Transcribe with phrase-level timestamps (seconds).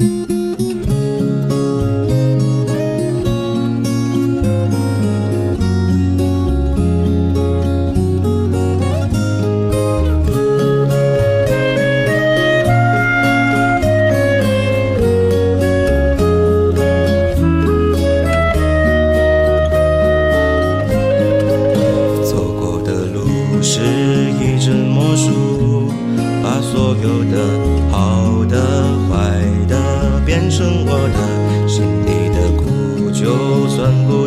[0.00, 0.89] 走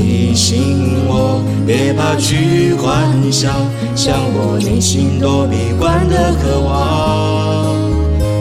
[0.00, 3.52] 提醒我，别怕去幻想，
[3.94, 7.76] 像我内心多闭关的渴望。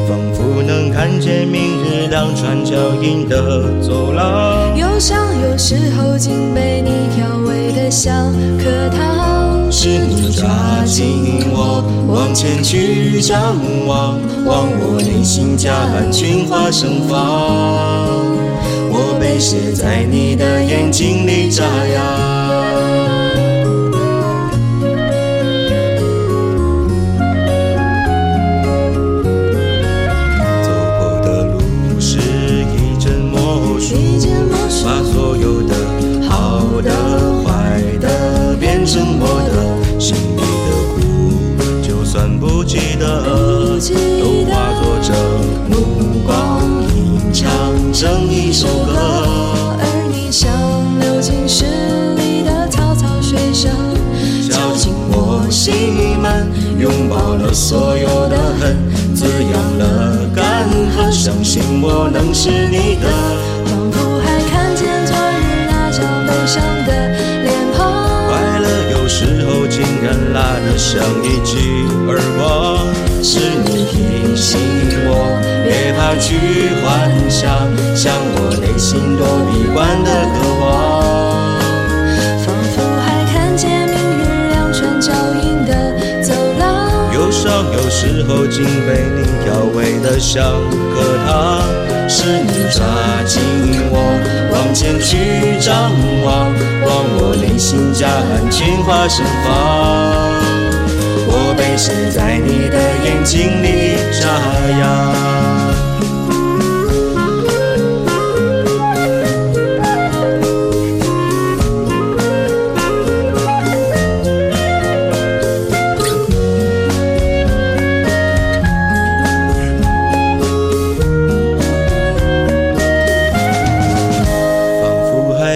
[0.07, 4.77] 仿佛能看见明日两串脚印的走廊。
[4.77, 9.69] 忧伤有时候竟被你调味得像课堂。
[9.69, 10.49] 是你抓
[10.85, 17.19] 紧我，往前去张望，望我内心夹岸群花盛放。
[18.91, 21.18] 我被写在你的眼睛
[21.49, 21.99] 里眨呀。
[30.61, 30.69] 走
[30.99, 33.95] 过的路是一阵魔术，
[34.85, 35.73] 把所有的
[36.29, 36.91] 好的、
[37.43, 40.99] 坏的变成我的心里的苦，
[41.81, 45.13] 就算不记得，不记得都化作这
[45.67, 46.61] 目光，
[46.95, 47.49] 吟唱
[47.91, 49.28] 成一首歌。
[55.49, 58.77] 心门，拥抱了所有的恨，
[59.15, 63.07] 滋养了干涸，相信我能是你的。
[63.65, 66.89] 仿佛还看见昨日那张悲伤的
[67.43, 67.79] 脸庞。
[68.27, 72.85] 快乐有时候竟然辣得像一记耳光，
[73.23, 74.59] 是你提醒
[75.07, 75.11] 我，
[75.65, 76.27] 别怕去
[76.83, 77.49] 幻想，
[77.95, 80.88] 像我内心多闭关的渴望。
[87.89, 90.43] 时候竟被你调味得像
[90.93, 91.61] 颗糖，
[92.07, 92.85] 是你抓
[93.25, 93.41] 紧
[93.89, 93.97] 我，
[94.53, 95.91] 往前去张
[96.23, 96.53] 望，
[96.85, 99.47] 望我内心夹岸群花盛放。
[101.31, 104.27] 我被写在你的眼睛里眨
[104.79, 105.58] 呀。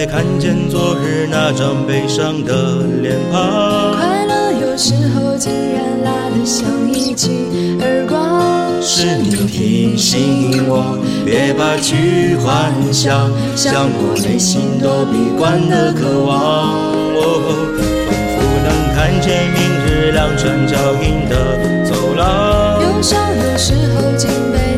[0.06, 3.94] 看见昨日那张悲伤的脸庞。
[3.96, 7.48] 快乐有时候竟然辣得像一记
[7.80, 8.82] 耳光。
[8.82, 16.74] 是你提醒我，别怕去幻想，像我内心多闭关的渴望。
[17.16, 17.22] 哦，
[18.06, 21.34] 仿佛能看见明日两串脚印的
[21.84, 22.82] 走廊。
[22.82, 24.73] 忧伤有时候竟被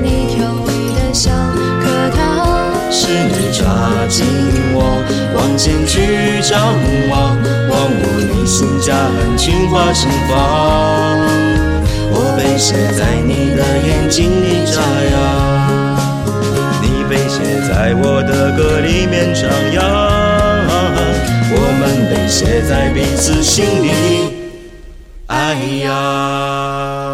[5.57, 6.75] 前去张
[7.09, 7.35] 望，
[7.71, 10.35] 望我内心夹岸群花盛放。
[12.13, 15.17] 我被写在你的眼睛里眨呀，
[16.83, 19.81] 你被写在我的歌里面徜徉，
[21.53, 23.89] 我们被写在彼此心里，
[25.29, 27.06] 哎呀。